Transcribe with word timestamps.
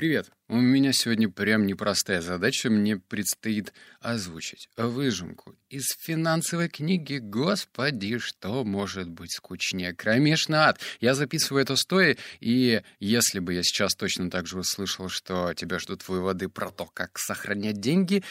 Привет. 0.00 0.30
У 0.48 0.56
меня 0.56 0.94
сегодня 0.94 1.28
прям 1.28 1.66
непростая 1.66 2.22
задача. 2.22 2.70
Мне 2.70 2.96
предстоит 2.96 3.74
озвучить 4.00 4.70
выжимку 4.78 5.54
из 5.68 5.94
финансовой 6.00 6.70
книги. 6.70 7.18
Господи, 7.18 8.16
что 8.16 8.64
может 8.64 9.10
быть 9.10 9.30
скучнее? 9.30 9.92
Кромешный 9.92 10.56
ад. 10.56 10.80
Я 11.02 11.14
записываю 11.14 11.64
это 11.64 11.76
стоя, 11.76 12.16
и 12.40 12.80
если 12.98 13.40
бы 13.40 13.52
я 13.52 13.62
сейчас 13.62 13.94
точно 13.94 14.30
так 14.30 14.46
же 14.46 14.60
услышал, 14.60 15.10
что 15.10 15.52
тебя 15.52 15.78
ждут 15.78 16.08
выводы 16.08 16.48
про 16.48 16.70
то, 16.70 16.86
как 16.86 17.18
сохранять 17.18 17.78
деньги, 17.78 18.24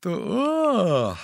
то 0.00 1.16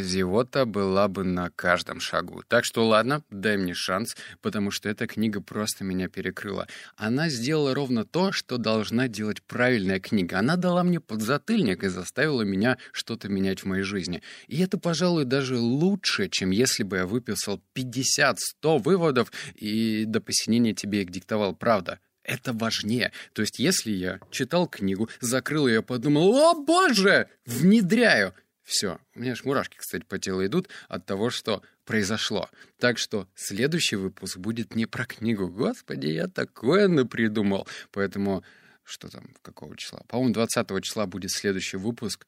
зевота 0.00 0.64
была 0.64 1.08
бы 1.08 1.24
на 1.24 1.50
каждом 1.50 2.00
шагу. 2.00 2.42
Так 2.48 2.64
что 2.64 2.86
ладно, 2.86 3.22
дай 3.30 3.56
мне 3.56 3.74
шанс, 3.74 4.16
потому 4.40 4.70
что 4.70 4.88
эта 4.88 5.06
книга 5.06 5.40
просто 5.40 5.84
меня 5.84 6.08
перекрыла. 6.08 6.66
Она 6.96 7.28
сделала 7.28 7.74
ровно 7.74 8.04
то, 8.04 8.32
что 8.32 8.58
должна 8.58 9.08
делать 9.08 9.42
правильная 9.42 10.00
книга. 10.00 10.38
Она 10.38 10.56
дала 10.56 10.82
мне 10.82 11.00
подзатыльник 11.00 11.84
и 11.84 11.88
заставила 11.88 12.42
меня 12.42 12.78
что-то 12.92 13.28
менять 13.28 13.60
в 13.60 13.66
моей 13.66 13.82
жизни. 13.82 14.22
И 14.48 14.62
это, 14.62 14.78
пожалуй, 14.78 15.24
даже 15.24 15.58
лучше, 15.58 16.28
чем 16.28 16.50
если 16.50 16.82
бы 16.82 16.98
я 16.98 17.06
выписал 17.06 17.62
50-100 17.74 18.78
выводов 18.78 19.32
и 19.54 20.04
до 20.06 20.20
посинения 20.20 20.74
тебе 20.74 21.02
их 21.02 21.10
диктовал 21.10 21.54
правда. 21.54 21.98
Это 22.24 22.52
важнее. 22.52 23.12
То 23.32 23.42
есть, 23.42 23.58
если 23.58 23.90
я 23.90 24.20
читал 24.30 24.68
книгу, 24.68 25.08
закрыл 25.20 25.66
ее, 25.66 25.82
подумал, 25.82 26.34
о 26.36 26.54
боже, 26.54 27.28
внедряю, 27.46 28.32
все. 28.72 28.98
У 29.14 29.20
меня 29.20 29.32
аж 29.32 29.44
мурашки, 29.44 29.76
кстати, 29.76 30.04
по 30.04 30.18
телу 30.18 30.44
идут 30.44 30.68
от 30.88 31.04
того, 31.06 31.30
что 31.30 31.62
произошло. 31.84 32.48
Так 32.78 32.98
что 32.98 33.28
следующий 33.34 33.96
выпуск 33.96 34.38
будет 34.38 34.74
не 34.74 34.86
про 34.86 35.04
книгу. 35.04 35.48
Господи, 35.48 36.06
я 36.06 36.26
такое 36.26 36.88
напридумал. 36.88 37.68
Поэтому 37.90 38.42
что 38.82 39.08
там, 39.08 39.34
какого 39.42 39.76
числа? 39.76 40.02
По-моему, 40.08 40.32
20 40.34 40.82
числа 40.82 41.06
будет 41.06 41.30
следующий 41.30 41.76
выпуск. 41.76 42.26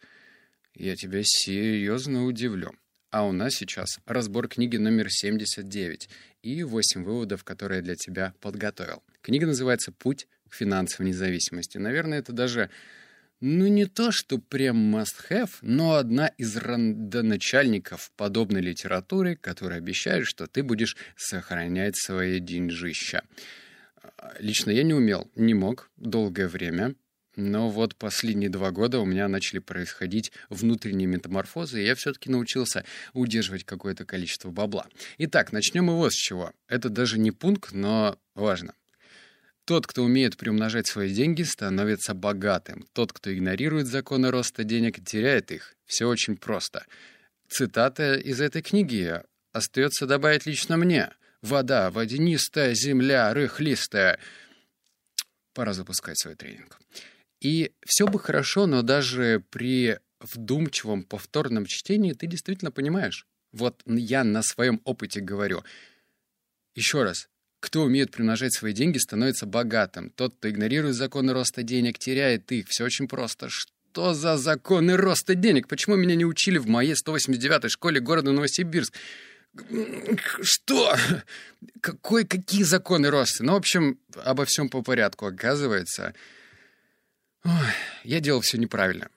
Я 0.75 0.97
тебя 0.97 1.21
серьезно 1.25 2.25
удивлю. 2.27 2.73
А 3.11 3.25
у 3.25 3.33
нас 3.33 3.55
сейчас 3.55 4.01
разбор 4.07 4.49
книги 4.49 4.77
номер 4.77 5.09
79 5.09 6.09
и 6.43 6.63
8 6.63 7.05
выводов, 7.05 7.45
которые 7.45 7.79
я 7.79 7.83
для 7.83 7.95
тебя 7.95 8.35
подготовил. 8.41 9.03
Книга 9.23 9.47
называется 9.47 9.93
«Путь 9.93 10.27
к 10.49 10.55
финансовой 10.55 11.09
независимости». 11.09 11.79
Наверное, 11.79 12.19
это 12.19 12.33
даже 12.33 12.71
ну, 13.47 13.67
не 13.67 13.85
то, 13.85 14.11
что 14.11 14.39
прям 14.39 14.97
must-have, 14.97 15.51
но 15.61 15.97
одна 15.97 16.29
из 16.29 16.57
родоначальников 16.57 18.11
подобной 18.17 18.63
литературы, 18.63 19.37
которая 19.37 19.81
обещает, 19.81 20.27
что 20.27 20.47
ты 20.47 20.63
будешь 20.63 20.97
сохранять 21.15 21.95
свои 21.95 22.41
деньжища. 22.41 23.23
Лично 24.39 24.71
я 24.71 24.83
не 24.83 24.95
умел, 24.95 25.31
не 25.37 25.53
мог 25.53 25.91
долгое 25.99 26.49
время, 26.49 26.95
но 27.37 27.69
вот 27.69 27.97
последние 27.97 28.49
два 28.49 28.71
года 28.71 28.99
у 28.99 29.05
меня 29.05 29.29
начали 29.29 29.59
происходить 29.59 30.33
внутренние 30.49 31.07
метаморфозы, 31.07 31.83
и 31.83 31.87
я 31.87 31.95
все-таки 31.97 32.31
научился 32.31 32.87
удерживать 33.13 33.65
какое-то 33.65 34.07
количество 34.07 34.51
бабла. 34.51 34.87
Итак, 35.19 35.53
начнем 35.53 35.91
его 35.91 36.09
с 36.09 36.15
чего. 36.15 36.53
Это 36.67 36.89
даже 36.89 37.19
не 37.19 37.31
пункт, 37.31 37.73
но 37.73 38.19
важно. 38.35 38.73
Тот, 39.65 39.87
кто 39.87 40.03
умеет 40.03 40.37
приумножать 40.37 40.87
свои 40.87 41.13
деньги, 41.13 41.43
становится 41.43 42.13
богатым. 42.13 42.87
Тот, 42.93 43.13
кто 43.13 43.33
игнорирует 43.33 43.87
законы 43.87 44.31
роста 44.31 44.63
денег, 44.63 45.03
теряет 45.03 45.51
их. 45.53 45.75
Все 45.87 46.07
очень 46.07 46.37
просто. 46.37 46.85
Цитата 47.49 48.15
из 48.15 48.41
этой 48.41 48.61
книги 48.61 49.23
остается 49.53 50.07
добавить 50.07 50.45
лично 50.45 50.77
мне. 50.77 51.11
Вода, 51.41 51.91
водянистая, 51.91 52.75
земля, 52.75 53.33
рыхлистая. 53.33 54.19
Пора 55.55 55.73
запускать 55.73 56.19
свой 56.19 56.35
тренинг. 56.35 56.79
И 57.41 57.73
все 57.87 58.07
бы 58.07 58.19
хорошо, 58.19 58.67
но 58.67 58.83
даже 58.83 59.45
при 59.51 59.99
вдумчивом 60.21 61.05
повторном 61.05 61.65
чтении 61.67 62.13
ты 62.13 62.27
действительно 62.27 62.71
понимаешь. 62.71 63.27
Вот 63.53 63.83
я 63.87 64.25
на 64.25 64.43
своем 64.43 64.81
опыте 64.85 65.21
говорю. 65.21 65.63
Еще 66.75 67.03
раз, 67.03 67.29
кто 67.65 67.83
умеет 67.83 68.11
примножать 68.11 68.53
свои 68.53 68.73
деньги, 68.73 68.99
становится 68.99 69.47
богатым. 69.47 70.11
Тот, 70.11 70.35
кто 70.35 70.51
игнорирует 70.51 70.95
законы 70.95 71.33
роста 71.33 71.63
денег, 71.63 71.99
теряет 71.99 72.53
их. 72.53 72.69
Все 72.69 72.85
очень 72.85 73.09
просто. 73.09 73.49
Что 73.49 74.13
за 74.13 74.37
законы 74.37 74.97
роста 74.97 75.35
денег? 75.35 75.67
Почему 75.69 75.97
меня 75.97 76.15
не 76.15 76.27
учили 76.27 76.59
в 76.59 76.67
моей 76.67 76.95
189-й 76.95 77.69
школе 77.71 78.01
города 78.01 78.33
Новосибирск? 78.33 78.95
Что? 80.43 80.97
Какой, 81.81 82.25
какие 82.27 82.65
законы 82.65 83.09
роста? 83.09 83.45
Ну, 83.45 83.53
в 83.53 83.57
общем, 83.57 83.99
обо 84.25 84.45
всем 84.45 84.69
по 84.69 84.83
порядку. 84.83 85.27
Оказывается, 85.27 86.15
я 88.03 88.21
делал 88.21 88.41
все 88.41 88.59
неправильно. 88.59 89.09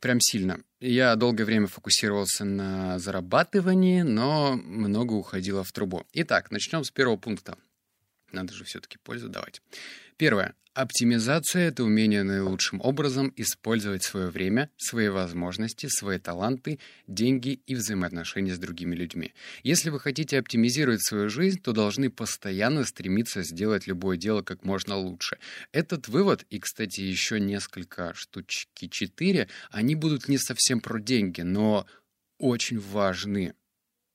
Прям 0.00 0.20
сильно. 0.20 0.60
Я 0.80 1.16
долгое 1.16 1.44
время 1.44 1.66
фокусировался 1.66 2.44
на 2.44 2.98
зарабатывании, 2.98 4.02
но 4.02 4.54
много 4.56 5.14
уходило 5.14 5.64
в 5.64 5.72
трубу. 5.72 6.04
Итак, 6.12 6.50
начнем 6.50 6.84
с 6.84 6.90
первого 6.90 7.16
пункта. 7.16 7.56
Надо 8.32 8.52
же 8.52 8.64
все-таки 8.64 8.98
пользу 8.98 9.28
давать. 9.28 9.62
Первое. 10.16 10.54
Оптимизация— 10.74 11.68
это 11.70 11.82
умение 11.82 12.22
наилучшим 12.22 12.80
образом 12.80 13.32
использовать 13.34 14.04
свое 14.04 14.28
время, 14.28 14.70
свои 14.76 15.08
возможности, 15.08 15.88
свои 15.88 16.20
таланты, 16.20 16.78
деньги 17.08 17.60
и 17.66 17.74
взаимоотношения 17.74 18.54
с 18.54 18.60
другими 18.60 18.94
людьми. 18.94 19.34
Если 19.64 19.90
вы 19.90 19.98
хотите 19.98 20.38
оптимизировать 20.38 21.04
свою 21.04 21.30
жизнь, 21.30 21.60
то 21.60 21.72
должны 21.72 22.10
постоянно 22.10 22.84
стремиться 22.84 23.42
сделать 23.42 23.88
любое 23.88 24.16
дело 24.16 24.42
как 24.42 24.64
можно 24.64 24.94
лучше. 24.94 25.38
Этот 25.72 26.06
вывод, 26.06 26.46
и, 26.48 26.60
кстати, 26.60 27.00
еще 27.00 27.40
несколько 27.40 28.14
штучки 28.14 28.86
четыре, 28.86 29.48
они 29.72 29.96
будут 29.96 30.28
не 30.28 30.38
совсем 30.38 30.80
про 30.80 31.00
деньги, 31.00 31.40
но 31.40 31.86
очень 32.38 32.78
важны. 32.78 33.54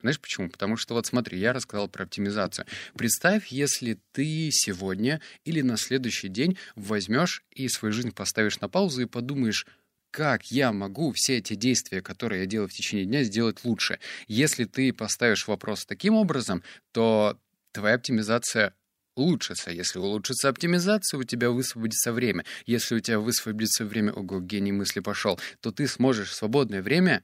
Знаешь 0.04 0.20
почему? 0.20 0.50
Потому 0.50 0.76
что 0.76 0.96
вот 0.96 1.06
смотри, 1.06 1.40
я 1.40 1.54
рассказал 1.54 1.88
про 1.88 2.04
оптимизацию. 2.04 2.66
Представь, 2.94 3.48
если 3.48 3.98
ты 4.12 4.50
сегодня 4.52 5.22
или 5.46 5.62
на 5.62 5.78
следующий 5.78 6.28
день 6.28 6.58
возьмешь 6.76 7.42
и 7.52 7.70
свою 7.70 7.94
жизнь 7.94 8.12
поставишь 8.12 8.60
на 8.60 8.68
паузу 8.68 9.04
и 9.04 9.06
подумаешь, 9.06 9.66
как 10.12 10.52
я 10.52 10.74
могу 10.74 11.14
все 11.14 11.38
эти 11.38 11.56
действия, 11.56 12.02
которые 12.02 12.42
я 12.42 12.46
делаю 12.46 12.68
в 12.68 12.74
течение 12.74 13.06
дня, 13.06 13.24
сделать 13.24 13.64
лучше. 13.64 14.00
Если 14.28 14.66
ты 14.66 14.92
поставишь 14.92 15.48
вопрос 15.48 15.86
таким 15.86 16.16
образом, 16.16 16.64
то 16.92 17.40
твоя 17.72 17.96
оптимизация 17.96 18.76
улучшится. 19.16 19.72
Если 19.72 20.00
улучшится 20.00 20.50
оптимизация, 20.50 21.18
у 21.18 21.24
тебя 21.24 21.50
высвободится 21.50 22.12
время. 22.12 22.44
Если 22.66 22.96
у 22.96 23.00
тебя 23.00 23.20
высвободится 23.20 23.86
время, 23.86 24.12
ого, 24.12 24.42
гений 24.42 24.74
мысли 24.74 25.00
пошел, 25.00 25.40
то 25.62 25.72
ты 25.72 25.88
сможешь 25.88 26.34
свободное 26.34 26.82
время 26.82 27.24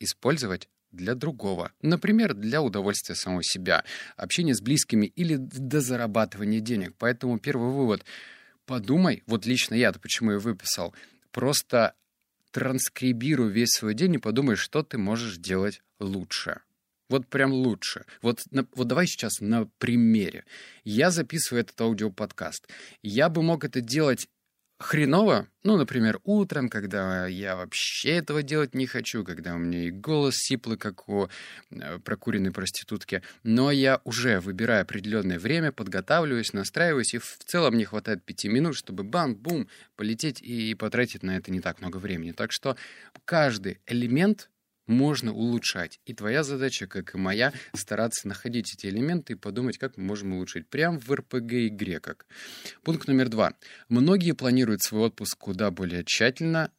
использовать 0.00 0.68
для 0.94 1.14
другого. 1.14 1.72
Например, 1.82 2.34
для 2.34 2.62
удовольствия 2.62 3.14
самого 3.14 3.42
себя, 3.42 3.84
общения 4.16 4.54
с 4.54 4.60
близкими 4.60 5.06
или 5.06 5.36
до 5.36 5.80
зарабатывания 5.80 6.60
денег. 6.60 6.94
Поэтому 6.98 7.38
первый 7.38 7.72
вывод— 7.72 8.04
подумай, 8.66 9.22
вот 9.26 9.46
лично 9.46 9.74
я-то 9.74 9.98
почему 9.98 10.32
и 10.32 10.36
выписал, 10.36 10.94
просто 11.30 11.94
транскрибируй 12.50 13.50
весь 13.50 13.70
свой 13.70 13.94
день 13.94 14.14
и 14.14 14.18
подумай, 14.18 14.56
что 14.56 14.82
ты 14.82 14.98
можешь 14.98 15.36
делать 15.36 15.82
лучше. 15.98 16.60
Вот 17.10 17.26
прям 17.26 17.52
лучше. 17.52 18.06
Вот, 18.22 18.42
на, 18.50 18.66
вот 18.74 18.86
давай 18.86 19.06
сейчас 19.06 19.40
на 19.40 19.66
примере. 19.78 20.44
Я 20.84 21.10
записываю 21.10 21.62
этот 21.62 21.78
аудиоподкаст. 21.80 22.68
Я 23.02 23.28
бы 23.28 23.42
мог 23.42 23.64
это 23.64 23.80
делать 23.80 24.28
хреново, 24.84 25.48
ну, 25.62 25.76
например, 25.76 26.20
утром, 26.24 26.68
когда 26.68 27.26
я 27.26 27.56
вообще 27.56 28.10
этого 28.10 28.42
делать 28.42 28.74
не 28.74 28.86
хочу, 28.86 29.24
когда 29.24 29.54
у 29.54 29.58
меня 29.58 29.84
и 29.84 29.90
голос 29.90 30.34
сиплый, 30.36 30.76
как 30.76 31.08
у 31.08 31.28
э, 31.70 31.98
прокуренной 32.00 32.52
проститутки, 32.52 33.22
но 33.42 33.70
я 33.70 34.00
уже 34.04 34.40
выбираю 34.40 34.82
определенное 34.82 35.38
время, 35.38 35.72
подготавливаюсь, 35.72 36.52
настраиваюсь, 36.52 37.14
и 37.14 37.18
в 37.18 37.38
целом 37.46 37.74
мне 37.74 37.86
хватает 37.86 38.22
пяти 38.22 38.48
минут, 38.48 38.76
чтобы 38.76 39.04
бам-бум 39.04 39.68
полететь 39.96 40.42
и 40.42 40.74
потратить 40.74 41.22
на 41.22 41.36
это 41.36 41.50
не 41.50 41.60
так 41.60 41.80
много 41.80 41.96
времени. 41.96 42.32
Так 42.32 42.52
что 42.52 42.76
каждый 43.24 43.78
элемент 43.86 44.50
можно 44.86 45.32
улучшать. 45.32 46.00
И 46.06 46.14
твоя 46.14 46.42
задача, 46.42 46.86
как 46.86 47.14
и 47.14 47.18
моя, 47.18 47.52
стараться 47.74 48.28
находить 48.28 48.74
эти 48.74 48.86
элементы 48.86 49.34
и 49.34 49.36
подумать, 49.36 49.78
как 49.78 49.96
мы 49.96 50.04
можем 50.04 50.34
улучшить. 50.34 50.68
Прям 50.68 50.98
в 50.98 51.10
РПГ-игре 51.10 52.00
как. 52.00 52.26
Пункт 52.82 53.08
номер 53.08 53.28
два. 53.28 53.54
Многие 53.88 54.32
планируют 54.32 54.82
свой 54.82 55.06
отпуск 55.06 55.38
куда 55.38 55.70
более 55.70 56.04
тщательно, 56.04 56.70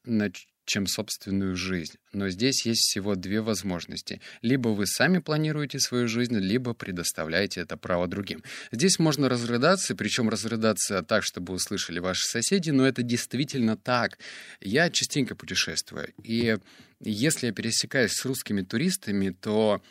чем 0.66 0.88
собственную 0.88 1.56
жизнь. 1.56 1.96
Но 2.14 2.30
здесь 2.30 2.66
есть 2.66 2.82
всего 2.82 3.16
две 3.16 3.42
возможности. 3.42 4.22
Либо 4.42 4.70
вы 4.70 4.88
сами 4.88 5.20
планируете 5.20 5.80
свою 5.80 6.08
жизнь, 6.08 6.38
либо 6.38 6.74
предоставляете 6.74 7.62
это 7.62 7.78
право 7.78 8.08
другим. 8.08 8.44
Здесь 8.72 9.00
можно 9.00 9.30
разрыдаться, 9.30 9.96
причем 9.96 10.30
разрыдаться 10.30 11.04
так, 11.04 11.24
чтобы 11.24 11.54
услышали 11.54 12.00
ваши 12.00 12.28
соседи, 12.28 12.72
но 12.72 12.88
это 12.88 13.04
действительно 13.04 13.78
так. 13.78 14.18
Я 14.60 14.90
частенько 14.90 15.36
путешествую, 15.36 16.14
и 16.24 16.58
если 17.00 17.48
я 17.48 17.54
пересекаюсь 17.54 18.14
с 18.14 18.26
русскими 18.26 18.62
туристами, 18.62 19.30
то 19.30 19.82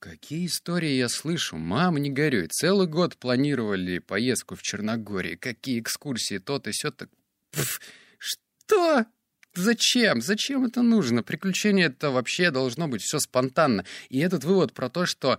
Какие 0.00 0.46
истории 0.46 0.92
я 0.92 1.08
слышу? 1.08 1.56
Мама, 1.56 1.98
не 1.98 2.08
горюй. 2.08 2.46
Целый 2.46 2.86
год 2.86 3.16
планировали 3.16 3.98
поездку 3.98 4.54
в 4.54 4.62
Черногории. 4.62 5.34
Какие 5.34 5.80
экскурсии, 5.80 6.38
то-то, 6.38 6.72
сё-то. 6.72 7.08
Что? 8.18 9.06
Зачем? 9.58 10.20
Зачем 10.20 10.64
это 10.64 10.82
нужно? 10.82 11.22
Приключение 11.22 11.86
это 11.86 12.10
вообще 12.10 12.50
должно 12.50 12.88
быть 12.88 13.02
все 13.02 13.18
спонтанно. 13.18 13.84
И 14.08 14.18
этот 14.20 14.44
вывод 14.44 14.72
про 14.72 14.88
то, 14.88 15.04
что 15.04 15.38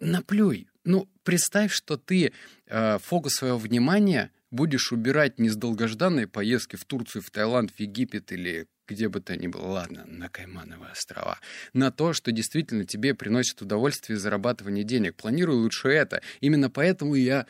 наплюй. 0.00 0.68
Ну, 0.84 1.08
представь, 1.22 1.72
что 1.72 1.96
ты 1.96 2.32
э, 2.66 2.98
фокус 2.98 3.34
своего 3.36 3.58
внимания 3.58 4.30
будешь 4.50 4.92
убирать 4.92 5.38
не 5.38 5.48
с 5.48 5.56
долгожданной 5.56 6.26
поездки 6.26 6.76
в 6.76 6.84
Турцию, 6.84 7.22
в 7.22 7.30
Таиланд, 7.30 7.70
в 7.70 7.80
Египет 7.80 8.32
или 8.32 8.66
где 8.86 9.08
бы 9.08 9.20
то 9.20 9.36
ни 9.36 9.46
было, 9.46 9.66
ладно, 9.66 10.04
на 10.06 10.28
Каймановые 10.28 10.92
острова, 10.92 11.38
на 11.72 11.90
то, 11.90 12.12
что 12.12 12.32
действительно 12.32 12.84
тебе 12.84 13.14
приносит 13.14 13.62
удовольствие 13.62 14.18
зарабатывание 14.18 14.84
денег. 14.84 15.14
Планирую 15.14 15.62
лучше 15.62 15.88
это. 15.88 16.20
Именно 16.40 16.70
поэтому 16.70 17.14
я, 17.14 17.46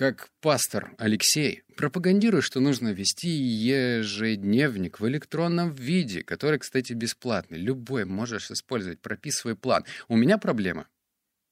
как 0.00 0.30
пастор 0.40 0.94
Алексей, 0.96 1.62
пропагандирую, 1.76 2.40
что 2.40 2.60
нужно 2.60 2.88
вести 2.88 3.28
ежедневник 3.28 4.98
в 4.98 5.06
электронном 5.06 5.74
виде, 5.74 6.22
который, 6.22 6.58
кстати, 6.58 6.94
бесплатный. 6.94 7.58
Любой 7.58 8.06
можешь 8.06 8.50
использовать, 8.50 9.02
прописывай 9.02 9.56
план. 9.56 9.84
У 10.08 10.16
меня 10.16 10.38
проблема. 10.38 10.86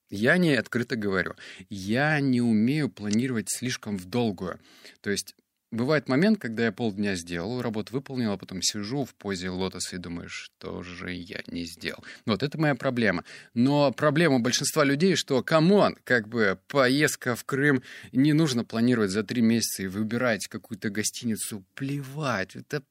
Я 0.09 0.39
не 0.39 0.55
открыто 0.55 0.97
говорю. 0.97 1.35
Я 1.69 2.21
не 2.21 2.41
умею 2.41 2.89
планировать 2.89 3.51
слишком 3.51 3.99
в 3.99 4.07
долгую. 4.07 4.59
То 5.03 5.11
есть 5.11 5.35
Бывает 5.71 6.09
момент, 6.09 6.41
когда 6.41 6.65
я 6.65 6.73
полдня 6.73 7.15
сделал, 7.15 7.61
работу 7.61 7.93
выполнил, 7.93 8.33
а 8.33 8.39
потом 8.39 8.63
сижу 8.63 9.05
в 9.05 9.15
позе 9.15 9.51
лотоса 9.51 9.97
и 9.97 9.99
думаю, 9.99 10.31
что 10.31 10.83
же 10.83 11.13
я 11.13 11.43
не 11.47 11.65
сделал. 11.65 12.03
Вот 12.25 12.43
это 12.43 12.59
моя 12.59 12.75
проблема. 12.75 13.23
Но 13.53 13.93
проблема 13.93 14.41
большинства 14.41 14.83
людей, 14.83 15.15
что, 15.15 15.43
come 15.43 15.75
on, 15.75 15.99
как 16.05 16.27
бы 16.27 16.59
поездка 16.69 17.37
в 17.37 17.45
Крым 17.45 17.83
не 18.13 18.33
нужно 18.33 18.65
планировать 18.65 19.11
за 19.11 19.23
три 19.25 19.43
месяца 19.43 19.83
и 19.83 19.89
выбирать 19.89 20.49
какую-то 20.49 20.89
гостиницу. 20.89 21.63
Плевать. 21.75 22.57
Это... 22.57 22.83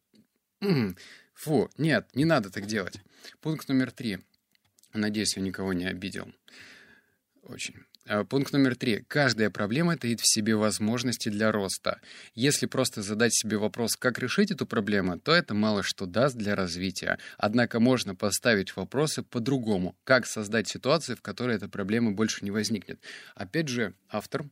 Фу, 1.33 1.71
нет, 1.77 2.07
не 2.13 2.25
надо 2.25 2.51
так 2.51 2.67
делать. 2.67 3.01
Пункт 3.41 3.69
номер 3.69 3.91
три. 3.91 4.19
Надеюсь, 4.93 5.35
я 5.35 5.41
никого 5.41 5.73
не 5.73 5.85
обидел. 5.85 6.31
Очень. 7.41 7.85
А, 8.09 8.23
пункт 8.23 8.53
номер 8.53 8.75
три. 8.77 9.03
Каждая 9.09 9.49
проблема 9.49 9.97
таит 9.97 10.21
в 10.21 10.33
себе 10.33 10.55
возможности 10.55 11.27
для 11.27 11.51
роста. 11.51 11.99
Если 12.35 12.65
просто 12.65 13.01
задать 13.01 13.33
себе 13.35 13.57
вопрос, 13.57 13.97
как 13.97 14.17
решить 14.19 14.49
эту 14.49 14.65
проблему, 14.65 15.19
то 15.19 15.33
это 15.33 15.53
мало 15.53 15.83
что 15.83 16.05
даст 16.05 16.37
для 16.37 16.55
развития. 16.55 17.19
Однако 17.37 17.81
можно 17.81 18.15
поставить 18.15 18.75
вопросы 18.77 19.23
по-другому. 19.23 19.95
Как 20.05 20.25
создать 20.25 20.69
ситуацию, 20.69 21.17
в 21.17 21.21
которой 21.21 21.57
эта 21.57 21.67
проблема 21.67 22.11
больше 22.11 22.45
не 22.45 22.51
возникнет. 22.51 22.99
Опять 23.35 23.67
же, 23.67 23.93
автор, 24.09 24.45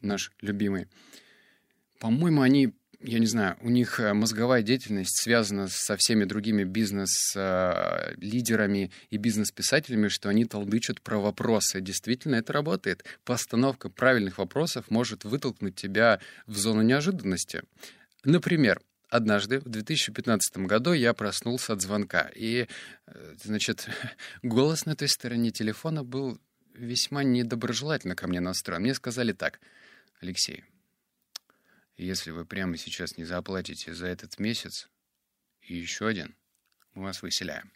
наш 0.00 0.30
любимый, 0.40 0.86
по-моему, 1.98 2.42
они 2.42 2.74
я 3.06 3.18
не 3.18 3.26
знаю, 3.26 3.58
у 3.60 3.68
них 3.68 4.00
э, 4.00 4.14
мозговая 4.14 4.62
деятельность 4.62 5.20
связана 5.20 5.68
со 5.68 5.98
всеми 5.98 6.24
другими 6.24 6.64
бизнес-лидерами 6.64 8.90
и 9.10 9.18
бизнес-писателями, 9.18 10.08
что 10.08 10.30
они 10.30 10.46
толдычат 10.46 11.02
про 11.02 11.18
вопросы. 11.18 11.82
Действительно, 11.82 12.36
это 12.36 12.54
работает. 12.54 13.04
Постановка 13.24 13.90
правильных 13.90 14.38
вопросов 14.38 14.90
может 14.90 15.24
вытолкнуть 15.24 15.76
тебя 15.76 16.18
в 16.46 16.56
зону 16.56 16.80
неожиданности. 16.80 17.64
Например, 18.24 18.80
однажды 19.10 19.60
в 19.60 19.68
2015 19.68 20.56
году 20.58 20.94
я 20.94 21.12
проснулся 21.12 21.74
от 21.74 21.82
звонка, 21.82 22.30
и, 22.34 22.68
э, 23.06 23.34
значит, 23.44 23.86
голос 24.42 24.86
на 24.86 24.96
той 24.96 25.08
стороне 25.08 25.50
телефона 25.50 26.04
был 26.04 26.40
весьма 26.72 27.22
недоброжелательно 27.22 28.16
ко 28.16 28.28
мне 28.28 28.40
настроен. 28.40 28.80
Мне 28.80 28.94
сказали 28.94 29.32
так, 29.32 29.60
Алексей, 30.22 30.64
если 31.96 32.30
вы 32.30 32.44
прямо 32.44 32.76
сейчас 32.76 33.16
не 33.16 33.24
заплатите 33.24 33.94
за 33.94 34.06
этот 34.06 34.38
месяц 34.38 34.88
и 35.60 35.74
еще 35.74 36.06
один, 36.06 36.36
мы 36.94 37.04
вас 37.04 37.22
выселяем. 37.22 37.72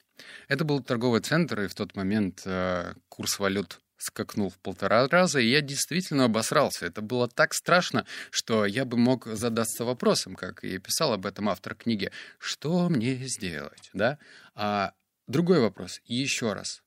Это 0.48 0.64
был 0.64 0.82
торговый 0.82 1.20
центр, 1.20 1.60
и 1.60 1.68
в 1.68 1.74
тот 1.74 1.94
момент 1.94 2.42
э, 2.44 2.94
курс 3.08 3.38
валют 3.38 3.80
скакнул 3.98 4.48
в 4.48 4.58
полтора 4.58 5.06
раза, 5.08 5.40
и 5.40 5.48
я 5.48 5.60
действительно 5.60 6.24
обосрался. 6.24 6.86
Это 6.86 7.02
было 7.02 7.28
так 7.28 7.52
страшно, 7.52 8.06
что 8.30 8.64
я 8.64 8.84
бы 8.84 8.96
мог 8.96 9.26
задаться 9.26 9.84
вопросом, 9.84 10.36
как 10.36 10.64
и 10.64 10.78
писал 10.78 11.12
об 11.12 11.26
этом 11.26 11.48
автор 11.48 11.74
книги, 11.74 12.10
что 12.38 12.88
мне 12.88 13.16
сделать, 13.26 13.90
да? 13.92 14.18
А 14.54 14.92
другой 15.26 15.60
вопрос, 15.60 16.00
еще 16.04 16.52
раз, 16.52 16.82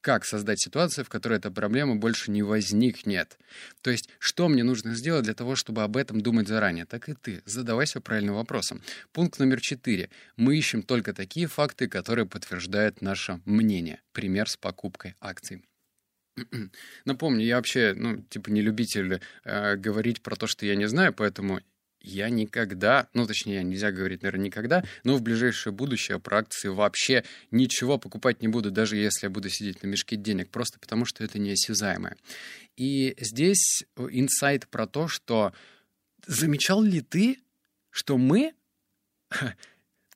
как 0.00 0.24
создать 0.24 0.60
ситуацию, 0.60 1.04
в 1.04 1.08
которой 1.08 1.38
эта 1.38 1.50
проблема 1.50 1.96
больше 1.96 2.30
не 2.30 2.42
возникнет. 2.42 3.38
То 3.82 3.90
есть, 3.90 4.08
что 4.18 4.48
мне 4.48 4.62
нужно 4.64 4.94
сделать 4.94 5.24
для 5.24 5.34
того, 5.34 5.56
чтобы 5.56 5.82
об 5.82 5.96
этом 5.96 6.20
думать 6.20 6.48
заранее? 6.48 6.86
Так 6.86 7.08
и 7.08 7.14
ты. 7.14 7.42
Задавайся 7.44 8.00
правильным 8.00 8.34
вопросом. 8.36 8.82
Пункт 9.12 9.38
номер 9.38 9.60
четыре. 9.60 10.10
Мы 10.36 10.56
ищем 10.56 10.82
только 10.82 11.12
такие 11.12 11.46
факты, 11.46 11.88
которые 11.88 12.26
подтверждают 12.26 13.02
наше 13.02 13.40
мнение. 13.44 14.00
Пример 14.12 14.48
с 14.48 14.56
покупкой 14.56 15.14
акций. 15.20 15.62
Напомню, 17.04 17.44
я 17.44 17.56
вообще, 17.56 17.94
ну, 17.96 18.22
типа, 18.22 18.50
не 18.50 18.62
любитель 18.62 19.20
э, 19.44 19.76
говорить 19.76 20.22
про 20.22 20.36
то, 20.36 20.46
что 20.46 20.66
я 20.66 20.76
не 20.76 20.86
знаю, 20.86 21.12
поэтому 21.12 21.60
я 22.00 22.30
никогда, 22.30 23.08
ну, 23.12 23.26
точнее, 23.26 23.62
нельзя 23.62 23.90
говорить, 23.90 24.22
наверное, 24.22 24.46
никогда, 24.46 24.84
но 25.04 25.16
в 25.16 25.22
ближайшее 25.22 25.72
будущее 25.72 26.18
про 26.18 26.38
акции 26.38 26.68
вообще 26.68 27.24
ничего 27.50 27.98
покупать 27.98 28.42
не 28.42 28.48
буду, 28.48 28.70
даже 28.70 28.96
если 28.96 29.26
я 29.26 29.30
буду 29.30 29.48
сидеть 29.48 29.82
на 29.82 29.88
мешке 29.88 30.16
денег, 30.16 30.50
просто 30.50 30.78
потому 30.78 31.04
что 31.04 31.24
это 31.24 31.38
неосязаемое. 31.38 32.16
И 32.76 33.14
здесь 33.18 33.84
инсайт 33.96 34.68
про 34.68 34.86
то, 34.86 35.08
что 35.08 35.52
замечал 36.26 36.82
ли 36.82 37.00
ты, 37.00 37.38
что 37.90 38.16
мы 38.16 38.54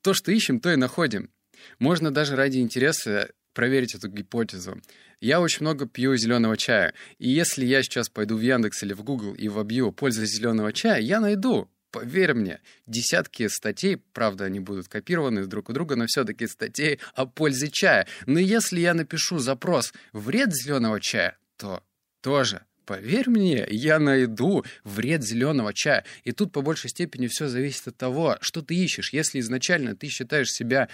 то, 0.02 0.14
что 0.14 0.32
ищем, 0.32 0.60
то 0.60 0.72
и 0.72 0.76
находим. 0.76 1.30
Можно 1.78 2.10
даже 2.10 2.36
ради 2.36 2.58
интереса 2.58 3.30
проверить 3.54 3.94
эту 3.94 4.08
гипотезу. 4.08 4.80
Я 5.20 5.40
очень 5.40 5.60
много 5.60 5.86
пью 5.86 6.16
зеленого 6.16 6.56
чая. 6.56 6.94
И 7.18 7.28
если 7.28 7.64
я 7.64 7.82
сейчас 7.82 8.08
пойду 8.08 8.36
в 8.36 8.40
Яндекс 8.40 8.82
или 8.82 8.92
в 8.92 9.04
Google 9.04 9.34
и 9.34 9.48
вобью 9.48 9.92
пользу 9.92 10.24
зеленого 10.26 10.72
чая, 10.72 11.00
я 11.00 11.20
найду. 11.20 11.68
Поверь 11.92 12.32
мне, 12.32 12.60
десятки 12.86 13.46
статей, 13.48 13.98
правда, 13.98 14.46
они 14.46 14.60
будут 14.60 14.88
копированы 14.88 15.46
друг 15.46 15.68
у 15.68 15.72
друга, 15.74 15.94
но 15.94 16.06
все-таки 16.06 16.46
статей 16.46 16.98
о 17.14 17.26
пользе 17.26 17.70
чая. 17.70 18.08
Но 18.26 18.38
если 18.38 18.80
я 18.80 18.94
напишу 18.94 19.38
запрос 19.38 19.92
«вред 20.12 20.54
зеленого 20.54 21.00
чая», 21.00 21.36
то 21.56 21.84
тоже 22.22 22.62
Поверь 22.84 23.30
мне, 23.30 23.64
я 23.70 24.00
найду 24.00 24.64
вред 24.82 25.22
зеленого 25.22 25.72
чая. 25.72 26.04
И 26.24 26.32
тут 26.32 26.50
по 26.52 26.62
большей 26.62 26.90
степени 26.90 27.28
все 27.28 27.46
зависит 27.46 27.86
от 27.88 27.96
того, 27.96 28.38
что 28.40 28.60
ты 28.60 28.74
ищешь. 28.74 29.12
Если 29.12 29.38
изначально 29.38 29.94
ты 29.94 30.08
считаешь 30.08 30.50
себя, 30.50 30.88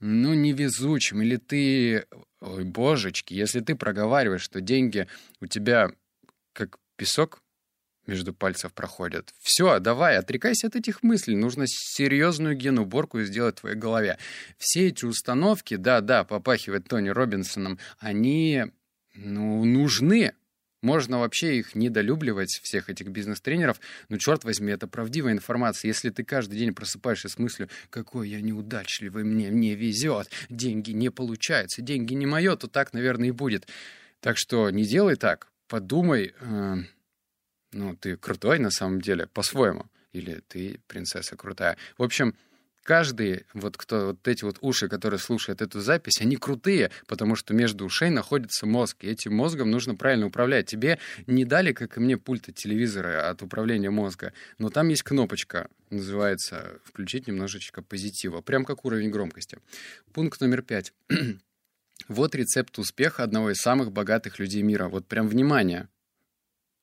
ну, 0.00 0.32
невезучим, 0.32 1.20
или 1.20 1.36
ты, 1.36 2.06
ой, 2.40 2.64
божечки, 2.64 3.34
если 3.34 3.60
ты 3.60 3.74
проговариваешь, 3.74 4.40
что 4.40 4.62
деньги 4.62 5.06
у 5.40 5.46
тебя 5.46 5.90
как 6.54 6.78
песок 6.96 7.42
между 8.06 8.34
пальцев 8.34 8.72
проходят. 8.72 9.34
Все, 9.40 9.78
давай, 9.78 10.16
отрекайся 10.16 10.66
от 10.66 10.76
этих 10.76 11.02
мыслей. 11.02 11.36
Нужно 11.36 11.64
серьезную 11.66 12.56
генуборку 12.56 13.22
сделать 13.22 13.58
в 13.58 13.60
твоей 13.60 13.76
голове. 13.76 14.18
Все 14.58 14.88
эти 14.88 15.04
установки, 15.04 15.76
да-да, 15.76 16.24
попахивает 16.24 16.88
Тони 16.88 17.08
Робинсоном, 17.08 17.78
они 17.98 18.64
ну, 19.14 19.64
нужны. 19.64 20.32
Можно 20.82 21.18
вообще 21.18 21.60
их 21.60 21.74
недолюбливать, 21.74 22.60
всех 22.62 22.90
этих 22.90 23.08
бизнес-тренеров, 23.08 23.80
но, 24.10 24.18
черт 24.18 24.44
возьми, 24.44 24.70
это 24.70 24.86
правдивая 24.86 25.32
информация. 25.32 25.88
Если 25.88 26.10
ты 26.10 26.24
каждый 26.24 26.58
день 26.58 26.74
просыпаешься 26.74 27.30
с 27.30 27.38
мыслью, 27.38 27.70
какой 27.88 28.28
я 28.28 28.42
неудачливый, 28.42 29.24
мне 29.24 29.48
не 29.48 29.74
везет, 29.74 30.28
деньги 30.50 30.90
не 30.90 31.10
получаются, 31.10 31.80
деньги 31.80 32.12
не 32.12 32.26
мое, 32.26 32.54
то 32.56 32.68
так, 32.68 32.92
наверное, 32.92 33.28
и 33.28 33.30
будет. 33.30 33.66
Так 34.20 34.36
что 34.36 34.68
не 34.68 34.84
делай 34.84 35.16
так, 35.16 35.48
подумай, 35.68 36.34
э, 36.38 36.76
ну, 37.74 37.96
ты 37.96 38.16
крутой 38.16 38.58
на 38.58 38.70
самом 38.70 39.00
деле, 39.00 39.26
по-своему. 39.26 39.86
Или 40.12 40.42
ты 40.46 40.80
принцесса 40.86 41.36
крутая. 41.36 41.76
В 41.98 42.02
общем, 42.04 42.34
каждый, 42.84 43.46
вот 43.52 43.76
кто, 43.76 44.06
вот 44.06 44.28
эти 44.28 44.44
вот 44.44 44.58
уши, 44.60 44.88
которые 44.88 45.18
слушают 45.18 45.60
эту 45.60 45.80
запись, 45.80 46.20
они 46.20 46.36
крутые, 46.36 46.92
потому 47.08 47.34
что 47.34 47.52
между 47.52 47.84
ушей 47.84 48.10
находится 48.10 48.64
мозг, 48.64 48.98
и 49.02 49.08
этим 49.08 49.34
мозгом 49.34 49.72
нужно 49.72 49.96
правильно 49.96 50.26
управлять. 50.26 50.66
Тебе 50.66 51.00
не 51.26 51.44
дали, 51.44 51.72
как 51.72 51.96
и 51.96 52.00
мне, 52.00 52.16
пульт 52.16 52.48
от 52.48 52.54
телевизора 52.54 53.28
от 53.28 53.42
управления 53.42 53.90
мозга, 53.90 54.32
но 54.58 54.70
там 54.70 54.88
есть 54.88 55.02
кнопочка, 55.02 55.68
называется 55.90 56.78
«включить 56.84 57.26
немножечко 57.26 57.82
позитива», 57.82 58.40
прям 58.40 58.64
как 58.64 58.84
уровень 58.84 59.10
громкости. 59.10 59.58
Пункт 60.12 60.40
номер 60.40 60.62
пять. 60.62 60.92
вот 62.08 62.34
рецепт 62.36 62.78
успеха 62.78 63.24
одного 63.24 63.50
из 63.50 63.56
самых 63.56 63.90
богатых 63.90 64.38
людей 64.38 64.62
мира. 64.62 64.88
Вот 64.88 65.06
прям 65.06 65.26
внимание. 65.26 65.88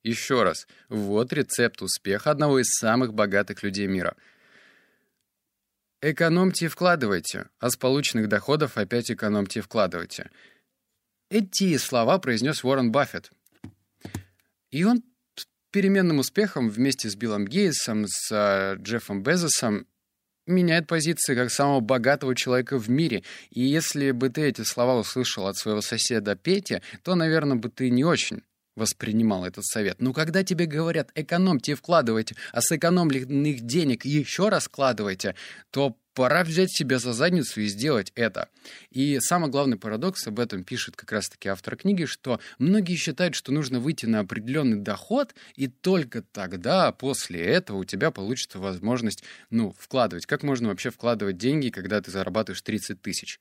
Еще 0.04 0.42
раз, 0.44 0.68
вот 0.90 1.32
рецепт 1.32 1.82
успеха 1.82 2.32
одного 2.32 2.60
из 2.60 2.74
самых 2.74 3.14
богатых 3.14 3.62
людей 3.62 3.88
мира. 3.88 4.16
Экономьте 6.02 6.66
и 6.66 6.70
вкладывайте, 6.70 7.50
а 7.60 7.70
с 7.70 7.76
полученных 7.76 8.28
доходов 8.28 8.78
опять 8.78 9.12
экономьте 9.12 9.60
и 9.60 9.62
вкладывайте. 9.62 10.32
Эти 11.30 11.78
слова 11.78 12.18
произнес 12.18 12.64
Уоррен 12.64 12.92
Баффет. 12.92 13.32
И 14.72 14.84
он 14.84 15.04
с 15.36 15.46
переменным 15.70 16.18
успехом 16.18 16.70
вместе 16.70 17.08
с 17.08 17.16
Биллом 17.16 17.46
Гейтсом, 17.46 18.06
с 18.08 18.32
э, 18.32 18.82
Джеффом 18.82 19.22
Безосом 19.22 19.86
меняет 20.48 20.88
позиции 20.88 21.36
как 21.36 21.52
самого 21.52 21.80
богатого 21.82 22.36
человека 22.36 22.80
в 22.80 22.90
мире. 22.90 23.24
И 23.52 23.62
если 23.62 24.10
бы 24.10 24.30
ты 24.30 24.42
эти 24.42 24.64
слова 24.64 24.96
услышал 24.96 25.46
от 25.46 25.58
своего 25.58 25.82
соседа 25.82 26.36
Пети, 26.36 26.82
то, 27.04 27.14
наверное, 27.14 27.58
бы 27.58 27.70
ты 27.70 27.92
не 27.92 28.04
очень 28.04 28.42
воспринимал 28.76 29.46
этот 29.46 29.66
совет. 29.66 30.02
Но 30.02 30.14
когда 30.14 30.44
тебе 30.44 30.66
говорят 30.66 31.12
«экономьте 31.16 31.74
и 31.74 31.76
вкладывайте», 31.76 32.36
а 32.52 32.62
с 32.62 32.72
экономленных 32.72 33.62
денег 33.62 34.06
еще 34.06 34.50
раз 34.50 34.66
вкладывайте, 34.66 35.36
то 35.72 35.98
пора 36.14 36.44
взять 36.44 36.72
себя 36.72 37.00
за 37.00 37.14
задницу 37.14 37.62
и 37.62 37.68
сделать 37.68 38.12
это. 38.16 38.50
И 38.90 39.20
самый 39.20 39.50
главный 39.50 39.78
парадокс, 39.78 40.28
об 40.28 40.40
этом 40.40 40.64
пишет 40.64 40.96
как 40.96 41.12
раз-таки 41.12 41.50
автор 41.50 41.76
книги, 41.76 42.06
что 42.06 42.40
многие 42.60 42.96
считают, 42.96 43.36
что 43.36 43.52
нужно 43.52 43.80
выйти 43.80 44.06
на 44.06 44.20
определенный 44.20 44.78
доход, 44.78 45.34
и 45.56 45.68
только 45.68 46.22
тогда, 46.22 46.92
после 46.92 47.42
этого, 47.42 47.78
у 47.78 47.86
тебя 47.86 48.12
получится 48.12 48.60
возможность, 48.60 49.24
ну, 49.50 49.74
вкладывать. 49.78 50.26
Как 50.26 50.44
можно 50.44 50.70
вообще 50.70 50.90
вкладывать 50.90 51.38
деньги, 51.38 51.70
когда 51.70 52.02
ты 52.02 52.12
зарабатываешь 52.12 52.62
30 52.62 53.02
тысяч? 53.02 53.40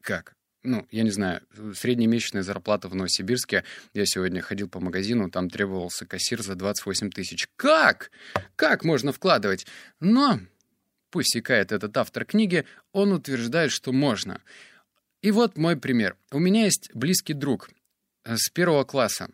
Как? 0.00 0.36
Ну, 0.64 0.86
я 0.90 1.02
не 1.02 1.10
знаю, 1.10 1.42
среднемесячная 1.74 2.42
зарплата 2.42 2.88
в 2.88 2.94
Новосибирске, 2.94 3.64
я 3.92 4.06
сегодня 4.06 4.40
ходил 4.40 4.68
по 4.68 4.80
магазину, 4.80 5.30
там 5.30 5.50
требовался 5.50 6.06
кассир 6.06 6.42
за 6.42 6.54
28 6.54 7.10
тысяч. 7.10 7.46
Как? 7.56 8.10
Как 8.56 8.84
можно 8.84 9.12
вкладывать? 9.12 9.66
Но, 10.00 10.40
пусть 11.10 11.36
икает 11.36 11.70
этот 11.70 11.96
автор 11.96 12.24
книги, 12.24 12.64
он 12.92 13.12
утверждает, 13.12 13.70
что 13.70 13.92
можно. 13.92 14.40
И 15.20 15.30
вот 15.30 15.56
мой 15.56 15.76
пример. 15.76 16.16
У 16.32 16.38
меня 16.38 16.64
есть 16.64 16.90
близкий 16.94 17.34
друг 17.34 17.70
э, 18.24 18.36
с 18.36 18.50
первого 18.50 18.84
класса. 18.84 19.28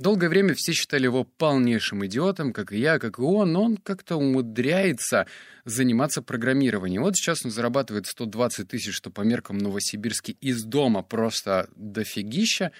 Долгое 0.00 0.30
время 0.30 0.54
все 0.54 0.72
считали 0.72 1.04
его 1.04 1.24
полнейшим 1.24 2.06
идиотом, 2.06 2.54
как 2.54 2.72
и 2.72 2.78
я, 2.78 2.98
как 2.98 3.18
и 3.18 3.22
он, 3.22 3.52
но 3.52 3.64
он 3.64 3.76
как-то 3.76 4.16
умудряется 4.16 5.26
заниматься 5.66 6.22
программированием. 6.22 7.02
Вот 7.02 7.16
сейчас 7.16 7.44
он 7.44 7.50
зарабатывает 7.50 8.06
120 8.06 8.66
тысяч, 8.66 8.94
что 8.94 9.10
по 9.10 9.20
меркам 9.20 9.58
Новосибирске 9.58 10.32
из 10.40 10.64
дома 10.64 11.02
просто 11.02 11.68
дофигища. 11.76 12.72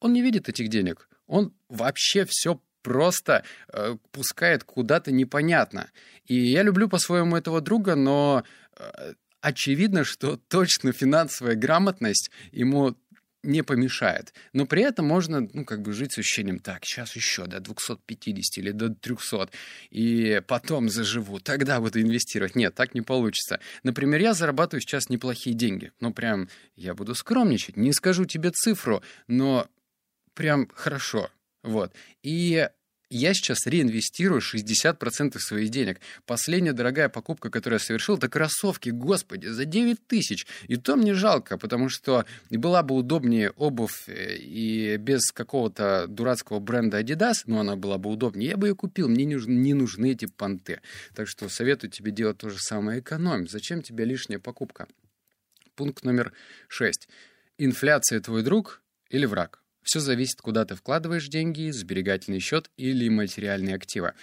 Он 0.00 0.12
не 0.12 0.20
видит 0.20 0.50
этих 0.50 0.68
денег. 0.68 1.08
Он 1.26 1.54
вообще 1.70 2.26
все 2.28 2.60
просто 2.82 3.44
э, 3.72 3.96
пускает 4.10 4.64
куда-то 4.64 5.12
непонятно. 5.12 5.90
И 6.26 6.34
я 6.34 6.62
люблю 6.62 6.90
по-своему 6.90 7.38
этого 7.38 7.62
друга, 7.62 7.94
но 7.94 8.44
э, 8.76 9.14
очевидно, 9.40 10.04
что 10.04 10.36
точно 10.36 10.92
финансовая 10.92 11.54
грамотность 11.54 12.30
ему 12.50 12.96
не 13.42 13.62
помешает. 13.62 14.32
Но 14.52 14.66
при 14.66 14.82
этом 14.82 15.06
можно, 15.06 15.48
ну, 15.52 15.64
как 15.64 15.82
бы 15.82 15.92
жить 15.92 16.12
с 16.12 16.18
ощущением, 16.18 16.58
так, 16.58 16.84
сейчас 16.84 17.16
еще 17.16 17.46
до 17.46 17.60
250 17.60 18.58
или 18.58 18.70
до 18.70 18.90
300, 18.90 19.50
и 19.90 20.42
потом 20.46 20.88
заживу, 20.88 21.40
тогда 21.40 21.80
буду 21.80 22.00
инвестировать. 22.00 22.54
Нет, 22.54 22.74
так 22.74 22.94
не 22.94 23.02
получится. 23.02 23.60
Например, 23.82 24.20
я 24.20 24.34
зарабатываю 24.34 24.80
сейчас 24.80 25.08
неплохие 25.08 25.54
деньги. 25.56 25.92
Ну, 26.00 26.12
прям, 26.12 26.48
я 26.76 26.94
буду 26.94 27.14
скромничать, 27.14 27.76
не 27.76 27.92
скажу 27.92 28.24
тебе 28.24 28.50
цифру, 28.50 29.02
но 29.26 29.66
прям 30.34 30.68
хорошо. 30.74 31.30
Вот. 31.62 31.92
И 32.22 32.68
я 33.16 33.34
сейчас 33.34 33.66
реинвестирую 33.66 34.40
60% 34.40 35.38
своих 35.38 35.70
денег. 35.70 36.00
Последняя 36.26 36.72
дорогая 36.72 37.08
покупка, 37.08 37.50
которую 37.50 37.78
я 37.78 37.84
совершил, 37.84 38.16
это 38.16 38.28
кроссовки, 38.28 38.90
господи, 38.90 39.46
за 39.46 39.64
9 39.64 40.06
тысяч. 40.06 40.46
И 40.68 40.76
то 40.76 40.96
мне 40.96 41.14
жалко, 41.14 41.58
потому 41.58 41.88
что 41.88 42.24
была 42.50 42.82
бы 42.82 42.94
удобнее 42.94 43.50
обувь 43.50 44.08
э, 44.08 44.36
и 44.36 44.96
без 44.96 45.30
какого-то 45.30 46.06
дурацкого 46.08 46.60
бренда 46.60 47.00
Adidas, 47.00 47.42
но 47.46 47.60
она 47.60 47.76
была 47.76 47.98
бы 47.98 48.10
удобнее, 48.10 48.50
я 48.50 48.56
бы 48.56 48.68
ее 48.68 48.74
купил. 48.74 49.08
Мне 49.08 49.24
не 49.24 49.34
нужны, 49.34 49.52
не 49.52 49.74
нужны 49.74 50.12
эти 50.12 50.26
понты. 50.26 50.80
Так 51.14 51.28
что 51.28 51.48
советую 51.48 51.90
тебе 51.90 52.10
делать 52.12 52.38
то 52.38 52.48
же 52.48 52.58
самое. 52.58 53.00
Экономь. 53.00 53.48
Зачем 53.48 53.82
тебе 53.82 54.04
лишняя 54.04 54.38
покупка? 54.38 54.88
Пункт 55.74 56.04
номер 56.04 56.32
6. 56.68 57.08
Инфляция 57.58 58.20
твой 58.20 58.42
друг 58.42 58.82
или 59.10 59.26
враг? 59.26 59.61
Все 59.82 60.00
зависит, 60.00 60.40
куда 60.40 60.64
ты 60.64 60.74
вкладываешь 60.74 61.28
деньги, 61.28 61.70
сберегательный 61.70 62.40
счет 62.40 62.70
или 62.76 63.08
материальные 63.08 63.74
активы. 63.74 64.14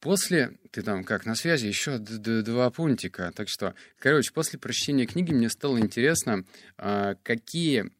После, 0.00 0.58
ты 0.72 0.82
там 0.82 1.04
как 1.04 1.24
на 1.24 1.34
связи, 1.34 1.66
еще 1.66 1.98
два 1.98 2.70
пунктика. 2.70 3.32
Так 3.34 3.48
что, 3.48 3.74
короче, 3.98 4.32
после 4.32 4.58
прочтения 4.58 5.06
книги 5.06 5.32
мне 5.32 5.48
стало 5.48 5.78
интересно, 5.78 6.44
а, 6.76 7.14
какие 7.22 7.90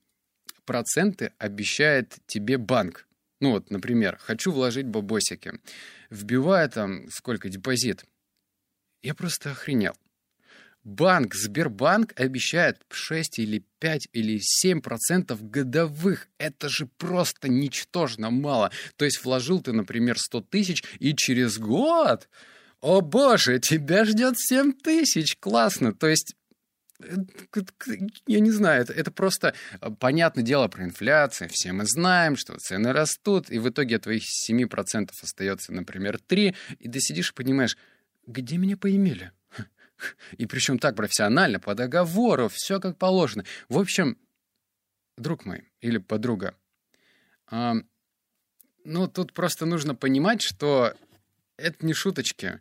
проценты 0.65 1.33
обещает 1.39 2.17
тебе 2.27 2.59
банк. 2.59 3.07
Ну 3.41 3.53
вот, 3.53 3.71
например, 3.71 4.19
хочу 4.21 4.51
вложить 4.51 4.87
бабосики. 4.87 5.53
Вбиваю 6.11 6.69
там 6.69 7.09
сколько 7.11 7.49
депозит. 7.49 8.05
Я 9.03 9.15
просто 9.15 9.53
охренел 9.53 9.95
банк, 10.87 11.35
Сбербанк 11.35 12.13
обещает 12.19 12.79
6 12.91 13.41
или 13.41 13.65
5 13.81 14.09
или 14.13 14.39
7 14.41 14.81
процентов 14.81 15.51
годовых. 15.51 16.29
Это 16.39 16.69
же 16.69 16.87
просто 16.87 17.49
ничтожно 17.49 18.31
мало. 18.31 18.71
То 18.97 19.05
есть 19.05 19.23
вложил 19.25 19.61
ты, 19.61 19.73
например, 19.73 20.17
100 20.17 20.43
тысяч, 20.43 20.85
и 21.01 21.15
через 21.15 21.59
год, 21.59 22.29
о 22.81 23.01
боже, 23.01 23.59
тебя 23.59 24.05
ждет 24.05 24.39
7 24.39 24.73
тысяч. 24.73 25.37
Классно. 25.41 25.93
То 25.93 26.07
есть 26.07 26.37
э, 27.01 27.17
я 28.29 28.39
не 28.39 28.53
знаю, 28.53 28.83
это, 28.83 28.93
это 28.93 29.11
просто 29.11 29.55
э, 29.81 29.91
понятное 29.99 30.45
дело 30.45 30.69
про 30.69 30.85
инфляцию. 30.85 31.51
Все 31.53 31.73
мы 31.73 31.85
знаем, 31.85 32.37
что 32.37 32.57
цены 32.59 32.93
растут, 32.93 33.51
и 33.51 33.59
в 33.59 33.69
итоге 33.69 33.97
от 33.97 34.03
твоих 34.03 34.23
7% 34.23 35.09
остается, 35.21 35.73
например, 35.73 36.21
3, 36.25 36.55
и 36.79 36.89
ты 36.89 37.01
сидишь 37.01 37.33
и 37.33 37.35
понимаешь, 37.35 37.77
где 38.29 38.57
меня 38.57 38.77
поимели? 38.77 39.33
И 40.37 40.47
причем 40.47 40.79
так 40.79 40.97
профессионально, 40.97 41.61
по 41.61 41.75
договору, 41.75 42.49
все 42.49 42.81
как 42.81 42.99
положено. 42.99 43.45
В 43.69 43.79
общем, 43.79 44.19
друг 45.17 45.45
мой 45.45 45.71
или 45.81 45.99
подруга, 45.99 46.55
а, 47.49 47.75
ну, 48.85 49.09
тут 49.09 49.33
просто 49.33 49.67
нужно 49.67 49.95
понимать, 49.95 50.43
что 50.43 50.95
это 51.57 51.85
не 51.85 51.95
шуточки. 51.95 52.61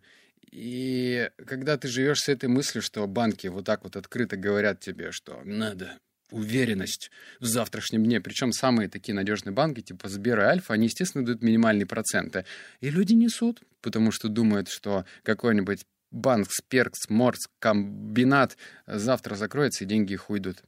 И 0.51 1.29
когда 1.45 1.77
ты 1.77 1.87
живешь 1.87 2.21
с 2.21 2.29
этой 2.29 2.47
мыслью, 2.47 2.81
что 2.81 3.05
банки 3.07 3.47
вот 3.47 3.65
так 3.65 3.83
вот 3.83 3.95
открыто 3.95 4.37
говорят 4.37 4.79
тебе, 4.79 5.11
что 5.11 5.41
надо 5.43 5.99
уверенность 6.31 7.11
в 7.39 7.45
завтрашнем 7.45 8.03
дне. 8.03 8.19
Причем 8.21 8.51
самые 8.51 8.89
такие 8.89 9.13
надежные 9.13 9.53
банки, 9.53 9.81
типа 9.81 10.07
Сбер 10.09 10.39
и 10.39 10.43
Альфа, 10.43 10.73
они, 10.73 10.85
естественно, 10.85 11.25
дают 11.25 11.41
минимальные 11.41 11.85
проценты. 11.85 12.45
И 12.81 12.89
люди 12.89 13.13
несут, 13.13 13.61
потому 13.81 14.11
что 14.11 14.27
думают, 14.27 14.69
что 14.69 15.05
какой-нибудь 15.23 15.85
банк, 16.15 16.47
Сперкс, 16.51 17.09
Морс, 17.09 17.49
комбинат 17.59 18.57
завтра 18.87 19.35
закроется, 19.35 19.83
и 19.83 19.87
деньги 19.87 20.13
их 20.13 20.29
уйдут. 20.29 20.63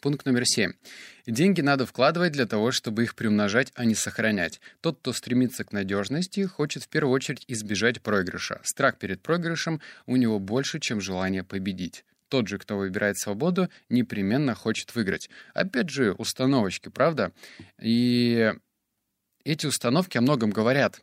Пункт 0.00 0.26
номер 0.26 0.44
семь. 0.44 0.72
Деньги 1.26 1.60
надо 1.60 1.86
вкладывать 1.86 2.32
для 2.32 2.46
того, 2.46 2.72
чтобы 2.72 3.04
их 3.04 3.14
приумножать, 3.14 3.72
а 3.74 3.84
не 3.84 3.94
сохранять. 3.94 4.60
Тот, 4.80 4.98
кто 4.98 5.12
стремится 5.12 5.64
к 5.64 5.72
надежности, 5.72 6.44
хочет 6.44 6.82
в 6.82 6.88
первую 6.88 7.14
очередь 7.14 7.44
избежать 7.46 8.02
проигрыша. 8.02 8.60
Страх 8.64 8.98
перед 8.98 9.22
проигрышем 9.22 9.80
у 10.06 10.16
него 10.16 10.38
больше, 10.38 10.80
чем 10.80 11.00
желание 11.00 11.44
победить. 11.44 12.04
Тот 12.28 12.48
же, 12.48 12.58
кто 12.58 12.76
выбирает 12.76 13.18
свободу, 13.18 13.68
непременно 13.88 14.54
хочет 14.54 14.94
выиграть. 14.94 15.30
Опять 15.54 15.88
же, 15.90 16.12
установочки, 16.12 16.88
правда? 16.88 17.32
И 17.80 18.52
эти 19.44 19.66
установки 19.66 20.18
о 20.18 20.22
многом 20.22 20.50
говорят 20.50 21.00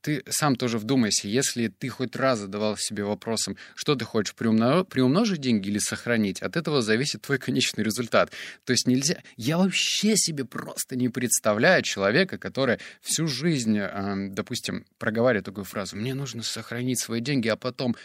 ты 0.00 0.22
сам 0.28 0.56
тоже 0.56 0.78
вдумайся, 0.78 1.28
если 1.28 1.68
ты 1.68 1.88
хоть 1.88 2.16
раз 2.16 2.40
задавал 2.40 2.76
себе 2.76 3.04
вопросом, 3.04 3.56
что 3.74 3.94
ты 3.94 4.04
хочешь, 4.04 4.34
приумно... 4.34 4.84
приумножить 4.84 5.40
деньги 5.40 5.68
или 5.68 5.78
сохранить, 5.78 6.42
от 6.42 6.56
этого 6.56 6.82
зависит 6.82 7.22
твой 7.22 7.38
конечный 7.38 7.84
результат. 7.84 8.32
То 8.64 8.72
есть 8.72 8.86
нельзя... 8.86 9.22
Я 9.36 9.58
вообще 9.58 10.16
себе 10.16 10.44
просто 10.44 10.96
не 10.96 11.08
представляю 11.08 11.82
человека, 11.82 12.38
который 12.38 12.78
всю 13.00 13.26
жизнь, 13.26 13.78
э, 13.78 14.28
допустим, 14.30 14.84
проговаривает 14.98 15.44
такую 15.44 15.64
фразу, 15.64 15.96
мне 15.96 16.14
нужно 16.14 16.42
сохранить 16.42 17.00
свои 17.00 17.20
деньги, 17.20 17.48
а 17.48 17.56
потом 17.56 17.96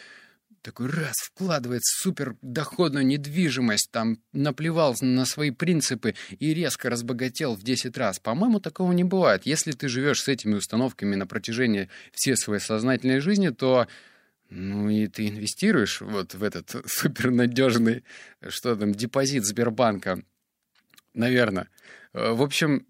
такой 0.64 0.88
раз 0.88 1.16
вкладывает 1.18 1.84
супер 1.84 2.36
доходную 2.42 3.06
недвижимость, 3.06 3.92
там 3.92 4.18
наплевал 4.32 4.96
на 5.02 5.26
свои 5.26 5.52
принципы 5.52 6.16
и 6.40 6.54
резко 6.54 6.90
разбогател 6.90 7.56
в 7.56 7.64
10 7.64 7.98
раз. 7.98 8.20
По-моему, 8.20 8.60
такого 8.60 8.92
не 8.94 9.04
бывает. 9.04 9.46
Если 9.46 9.74
ты 9.74 9.88
живешь 9.88 10.24
с 10.24 10.28
этими 10.28 10.56
установками 10.56 11.16
на 11.16 11.28
протяжении 11.28 11.90
всей 12.12 12.36
своей 12.36 12.62
сознательной 12.62 13.20
жизни, 13.20 13.50
то 13.50 13.88
ну 14.50 14.90
и 14.90 15.08
ты 15.08 15.28
инвестируешь 15.28 16.02
вот 16.02 16.34
в 16.34 16.44
этот 16.44 16.76
супернадежный, 16.88 18.04
что 18.48 18.76
там, 18.76 18.94
депозит 18.94 19.46
Сбербанка. 19.46 20.24
Наверное. 21.14 21.70
В 22.14 22.42
общем, 22.42 22.86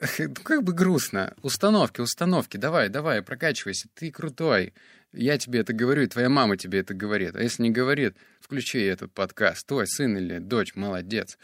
как 0.42 0.62
бы 0.62 0.72
грустно. 0.72 1.34
Установки, 1.42 2.00
установки. 2.00 2.56
Давай, 2.56 2.88
давай, 2.88 3.22
прокачивайся. 3.22 3.88
Ты 3.94 4.10
крутой. 4.10 4.74
Я 5.16 5.38
тебе 5.38 5.60
это 5.60 5.72
говорю, 5.72 6.02
и 6.02 6.08
твоя 6.08 6.28
мама 6.28 6.56
тебе 6.56 6.80
это 6.80 6.92
говорит. 6.92 7.36
А 7.36 7.42
если 7.42 7.62
не 7.62 7.70
говорит, 7.70 8.16
включи 8.40 8.80
этот 8.80 9.12
подкаст. 9.12 9.64
Твой 9.66 9.86
сын 9.86 10.16
или 10.16 10.38
дочь 10.38 10.74
молодец. 10.74 11.38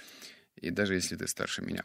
И 0.56 0.70
даже 0.70 0.94
если 0.94 1.14
ты 1.14 1.28
старше 1.28 1.62
меня. 1.62 1.82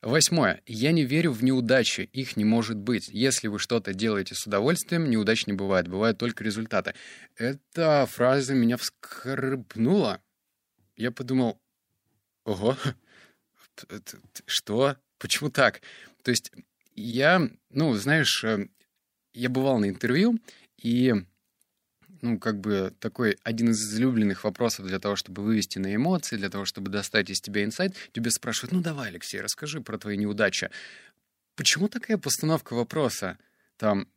Восьмое. 0.00 0.62
Я 0.64 0.92
не 0.92 1.04
верю 1.04 1.32
в 1.32 1.42
неудачи. 1.42 2.08
Их 2.12 2.36
не 2.36 2.44
может 2.44 2.76
быть. 2.76 3.08
Если 3.08 3.48
вы 3.48 3.58
что-то 3.58 3.92
делаете 3.92 4.36
с 4.36 4.46
удовольствием, 4.46 5.10
неудач 5.10 5.46
не 5.46 5.52
бывает. 5.52 5.88
Бывают 5.88 6.18
только 6.18 6.44
результаты. 6.44 6.94
Эта 7.36 8.06
фраза 8.06 8.54
меня 8.54 8.76
вскрыпнула. 8.76 10.22
Я 10.96 11.10
подумал, 11.10 11.60
ого, 12.44 12.76
что? 14.46 14.96
Почему 15.18 15.50
так? 15.50 15.82
То 16.22 16.30
есть 16.30 16.52
я, 16.94 17.50
ну, 17.70 17.92
знаешь, 17.94 18.44
э, 18.44 18.68
я 19.32 19.48
бывал 19.48 19.78
на 19.78 19.88
интервью, 19.88 20.38
и, 20.84 21.14
ну, 22.20 22.38
как 22.38 22.60
бы 22.60 22.92
такой 23.00 23.38
один 23.42 23.70
из 23.70 23.82
излюбленных 23.82 24.44
вопросов 24.44 24.86
для 24.86 24.98
того, 24.98 25.16
чтобы 25.16 25.42
вывести 25.42 25.78
на 25.78 25.94
эмоции, 25.94 26.36
для 26.36 26.50
того, 26.50 26.66
чтобы 26.66 26.90
достать 26.90 27.30
из 27.30 27.40
тебя 27.40 27.64
инсайт, 27.64 27.96
тебе 28.12 28.30
спрашивают, 28.30 28.72
ну, 28.72 28.82
давай, 28.82 29.08
Алексей, 29.08 29.40
расскажи 29.40 29.80
про 29.80 29.96
твои 29.98 30.18
неудачи. 30.18 30.70
Почему 31.56 31.88
такая 31.88 32.18
постановка 32.18 32.74
вопроса? 32.74 33.38
Там, 33.78 34.08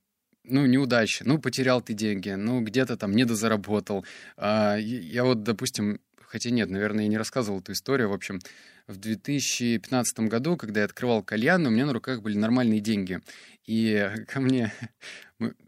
ну, 0.44 0.66
неудача, 0.66 1.24
ну, 1.26 1.40
потерял 1.40 1.82
ты 1.82 1.94
деньги, 1.94 2.32
ну, 2.32 2.62
где-то 2.62 2.98
там 2.98 3.16
недозаработал. 3.16 4.06
А, 4.36 4.76
я 4.76 5.24
вот, 5.24 5.44
допустим, 5.44 6.02
хотя 6.28 6.50
нет, 6.50 6.70
наверное, 6.70 7.04
я 7.04 7.10
не 7.10 7.18
рассказывал 7.18 7.60
эту 7.60 7.72
историю. 7.72 8.10
В 8.10 8.14
общем, 8.14 8.40
в 8.86 8.98
2015 8.98 10.20
году, 10.22 10.58
когда 10.58 10.82
я 10.82 10.86
открывал 10.86 11.24
кальян, 11.24 11.66
у 11.66 11.70
меня 11.70 11.86
на 11.86 11.94
руках 11.94 12.22
были 12.22 12.38
нормальные 12.38 12.80
деньги. 12.80 13.22
И 13.66 14.12
ко 14.28 14.40
мне 14.40 14.74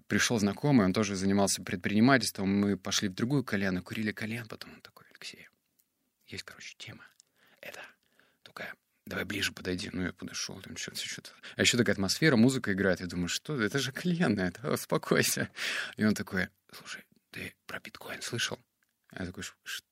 пришел 0.07 0.39
знакомый, 0.39 0.85
он 0.85 0.93
тоже 0.93 1.15
занимался 1.15 1.63
предпринимательством. 1.63 2.49
Мы 2.49 2.77
пошли 2.77 3.09
в 3.09 3.13
другую 3.13 3.43
кальяну, 3.43 3.81
курили 3.81 4.11
кальян, 4.11 4.47
потом 4.47 4.73
он 4.73 4.81
такой, 4.81 5.05
Алексей, 5.11 5.47
есть, 6.27 6.43
короче, 6.43 6.75
тема. 6.77 7.03
Это 7.61 7.79
такая 8.43 8.73
давай 9.09 9.25
ближе 9.25 9.51
подойди. 9.51 9.89
Ну, 9.91 10.03
я 10.03 10.13
подошел, 10.13 10.61
там 10.61 10.77
что-то, 10.77 10.99
что-то. 10.99 11.31
А 11.55 11.61
еще 11.61 11.77
такая 11.77 11.93
атмосфера, 11.93 12.35
музыка 12.35 12.71
играет. 12.71 13.01
Я 13.01 13.07
думаю, 13.07 13.27
что 13.27 13.59
это 13.59 13.79
же 13.79 13.91
кальян, 13.91 14.39
это 14.39 14.71
успокойся. 14.71 15.49
И 15.97 16.05
он 16.05 16.13
такой, 16.13 16.47
слушай, 16.71 17.03
ты 17.31 17.55
про 17.65 17.79
биткоин 17.79 18.21
слышал? 18.21 18.59
Я 19.17 19.25
такой, 19.25 19.43
что? 19.43 19.88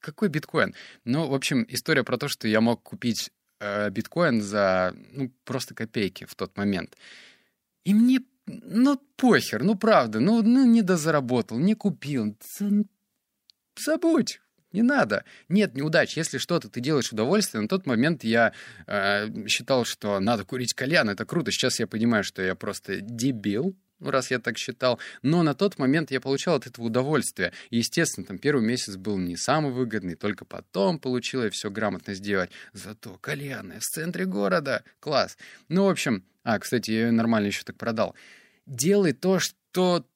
Какой 0.00 0.28
биткоин? 0.28 0.74
Ну, 1.04 1.28
в 1.28 1.34
общем, 1.34 1.64
история 1.68 2.04
про 2.04 2.18
то, 2.18 2.28
что 2.28 2.46
я 2.46 2.60
мог 2.60 2.82
купить 2.82 3.30
э, 3.60 3.88
биткоин 3.90 4.42
за 4.42 4.94
ну, 5.12 5.32
просто 5.44 5.74
копейки 5.74 6.26
в 6.26 6.34
тот 6.34 6.56
момент. 6.58 6.96
И 7.84 7.94
мне, 7.94 8.20
ну, 8.46 9.00
похер, 9.16 9.62
ну, 9.62 9.76
правда, 9.76 10.20
ну, 10.20 10.42
ну 10.42 10.66
не 10.66 10.82
дозаработал, 10.82 11.58
не 11.58 11.74
купил. 11.74 12.36
Забудь, 13.76 14.40
не 14.72 14.82
надо. 14.82 15.24
Нет 15.48 15.74
неудач. 15.74 16.16
Если 16.16 16.38
что-то 16.38 16.68
ты 16.68 16.80
делаешь 16.80 17.12
удовольствие, 17.12 17.62
на 17.62 17.68
тот 17.68 17.86
момент 17.86 18.24
я 18.24 18.52
э, 18.86 19.46
считал, 19.48 19.84
что 19.84 20.20
надо 20.20 20.44
курить 20.44 20.74
кальян, 20.74 21.08
это 21.08 21.24
круто. 21.24 21.50
Сейчас 21.50 21.80
я 21.80 21.86
понимаю, 21.86 22.24
что 22.24 22.42
я 22.42 22.54
просто 22.54 23.00
дебил, 23.00 23.74
раз 24.00 24.30
я 24.30 24.38
так 24.38 24.58
считал. 24.58 24.98
Но 25.22 25.42
на 25.42 25.54
тот 25.54 25.78
момент 25.78 26.10
я 26.10 26.20
получал 26.20 26.56
от 26.56 26.66
этого 26.66 26.86
удовольствие. 26.86 27.52
И, 27.70 27.78
естественно, 27.78 28.26
там 28.26 28.38
первый 28.38 28.64
месяц 28.64 28.96
был 28.96 29.18
не 29.18 29.36
самый 29.36 29.72
выгодный, 29.72 30.14
только 30.14 30.44
потом 30.44 30.98
получилось 30.98 31.54
все 31.54 31.70
грамотно 31.70 32.14
сделать. 32.14 32.50
Зато 32.72 33.16
кальянная 33.18 33.80
в 33.80 33.84
центре 33.84 34.24
города. 34.24 34.84
Класс. 35.00 35.36
Ну, 35.68 35.84
в 35.84 35.90
общем, 35.90 36.24
а, 36.42 36.58
кстати, 36.58 36.90
я 36.90 37.06
ее 37.06 37.12
нормально 37.12 37.46
еще 37.46 37.64
так 37.64 37.76
продал. 37.76 38.14
Делай 38.66 39.12
то, 39.12 39.38
что 39.38 40.06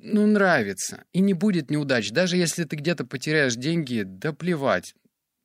ну, 0.00 0.26
нравится. 0.26 1.04
И 1.12 1.20
не 1.20 1.34
будет 1.34 1.70
неудач. 1.70 2.10
Даже 2.10 2.36
если 2.36 2.64
ты 2.64 2.76
где-то 2.76 3.04
потеряешь 3.04 3.56
деньги, 3.56 4.02
да 4.04 4.32
плевать. 4.32 4.94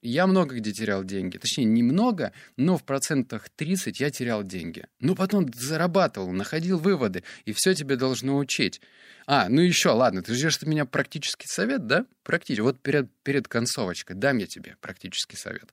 Я 0.06 0.28
много 0.28 0.56
где 0.56 0.74
терял 0.74 1.06
деньги. 1.06 1.38
Точнее, 1.38 1.64
немного, 1.64 2.34
но 2.58 2.78
в 2.78 2.84
процентах 2.84 3.50
30 3.50 4.02
я 4.02 4.12
терял 4.12 4.44
деньги. 4.44 4.86
Но 5.00 5.16
потом 5.16 5.50
зарабатывал, 5.54 6.34
находил 6.34 6.78
выводы, 6.78 7.24
и 7.46 7.54
все 7.54 7.74
тебе 7.74 7.96
должно 7.96 8.38
учить. 8.38 8.82
А, 9.28 9.48
ну 9.48 9.62
еще, 9.62 9.92
ладно, 9.92 10.22
ты 10.22 10.34
ждешь 10.34 10.58
от 10.58 10.64
меня 10.64 10.84
практический 10.84 11.48
совет, 11.48 11.88
да? 11.88 12.06
Практически. 12.24 12.60
Вот 12.60 12.82
перед, 12.82 13.10
перед 13.24 13.48
концовочкой 13.48 14.18
дам 14.18 14.40
я 14.40 14.46
тебе 14.46 14.76
практический 14.82 15.38
совет. 15.38 15.72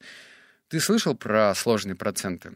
Ты 0.69 0.79
слышал 0.79 1.17
про 1.17 1.53
сложные 1.57 1.97
проценты? 1.97 2.55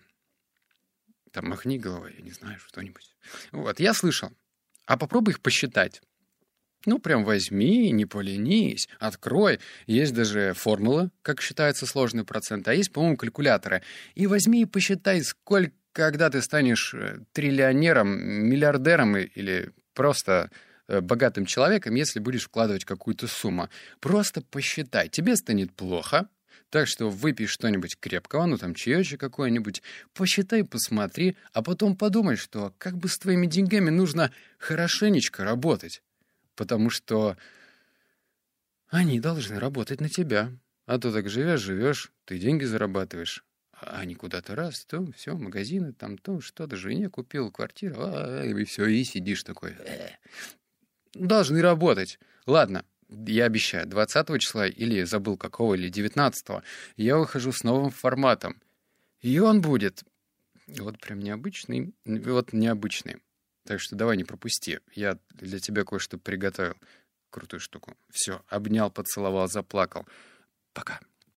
Там 1.33 1.48
махни 1.48 1.81
головой, 1.81 2.14
я 2.16 2.22
не 2.22 2.31
знаю, 2.31 2.61
что-нибудь. 2.61 3.16
Вот, 3.51 3.81
я 3.81 3.94
слышал. 3.94 4.31
А 4.87 4.96
попробуй 4.96 5.33
их 5.33 5.40
посчитать. 5.40 6.03
Ну, 6.87 6.99
прям 6.99 7.25
возьми, 7.25 7.90
не 7.90 8.07
поленись, 8.07 8.88
открой. 8.99 9.61
Есть 9.87 10.14
даже 10.14 10.53
формула, 10.55 11.11
как 11.23 11.40
считается 11.40 11.87
сложный 11.87 12.25
процент, 12.25 12.68
а 12.68 12.75
есть, 12.75 12.92
по-моему, 12.92 13.16
калькуляторы. 13.16 13.83
И 14.14 14.27
возьми 14.27 14.62
и 14.62 14.66
посчитай, 14.66 15.23
сколько, 15.23 15.73
когда 15.92 16.29
ты 16.29 16.42
станешь 16.42 16.92
э, 16.92 17.20
триллионером, 17.33 18.09
миллиардером 18.09 19.16
или 19.16 19.70
просто 19.94 20.51
э, 20.88 21.01
богатым 21.01 21.47
человеком, 21.47 21.94
если 21.94 22.18
будешь 22.18 22.44
вкладывать 22.44 22.85
какую-то 22.85 23.29
сумму. 23.29 23.70
Просто 24.01 24.42
посчитай. 24.42 25.09
Тебе 25.09 25.37
станет 25.37 25.73
плохо, 25.73 26.29
так 26.70 26.88
что 26.88 27.09
выпей 27.09 27.47
что-нибудь 27.47 27.97
крепкого, 27.99 28.47
ну 28.47 28.59
там 28.59 28.75
чаечек 28.75 29.20
какой-нибудь, 29.20 29.83
посчитай, 30.12 30.64
посмотри, 30.64 31.37
а 31.53 31.62
потом 31.62 31.97
подумай, 31.97 32.37
что 32.37 32.75
как 32.79 32.99
бы 32.99 33.09
с 33.09 33.16
твоими 33.16 33.47
деньгами 33.47 33.90
нужно 33.90 34.33
хорошенечко 34.59 35.44
работать 35.44 36.03
потому 36.57 36.90
что 36.90 37.37
они 38.88 39.21
должны 39.21 39.59
работать 39.59 40.01
на 40.01 40.09
тебя. 40.09 40.53
А 40.87 40.99
то 40.99 41.12
так 41.12 41.29
живешь, 41.29 41.61
живешь, 41.61 42.12
ты 42.27 42.38
деньги 42.38 42.64
зарабатываешь, 42.64 43.45
а 43.73 44.01
они 44.01 44.14
куда-то 44.14 44.55
раз, 44.55 44.85
то 44.85 45.11
все, 45.12 45.35
магазины, 45.35 45.93
там 45.93 46.19
то, 46.19 46.40
что-то 46.40 46.77
жене 46.77 47.09
купил, 47.09 47.51
квартиру, 47.51 47.97
а, 47.99 48.45
и 48.45 48.64
все, 48.64 48.87
и 48.87 49.03
сидишь 49.05 49.45
такой. 49.45 49.77
Э. 49.79 50.11
Должны 51.14 51.62
работать. 51.62 52.19
Ладно, 52.45 52.85
я 53.09 53.47
обещаю, 53.47 53.87
20 53.87 54.40
числа 54.40 54.67
или 54.67 55.05
забыл 55.05 55.38
какого, 55.38 55.75
или 55.75 55.88
19 55.88 56.62
я 56.97 57.17
выхожу 57.17 57.53
с 57.53 57.64
новым 57.64 57.90
форматом. 57.90 58.61
И 59.21 59.38
он 59.38 59.62
будет 59.62 60.05
вот 60.67 60.99
прям 60.99 61.21
необычный, 61.21 61.95
вот 62.05 62.53
необычный. 62.53 63.23
Так 63.64 63.81
что 63.81 63.96
давай 63.96 64.16
не 64.16 64.24
пропусти. 64.24 64.81
Я 64.92 65.18
для 65.31 65.59
тебя 65.59 65.85
кое-что 65.85 66.18
приготовил. 66.18 66.77
Крутую 67.31 67.61
штуку. 67.61 67.96
Все, 68.11 68.42
обнял, 68.48 68.90
поцеловал, 68.90 69.48
заплакал. 69.48 70.07
Пока. 70.72 71.00